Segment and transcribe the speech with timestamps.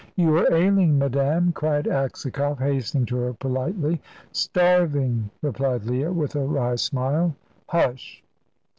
[0.15, 4.01] "You are ailing, madame," cried Aksakoff, hastening to her politely.
[4.31, 7.35] "Starving!" replied Leah, with a wry smile.
[7.67, 8.23] "Hush!"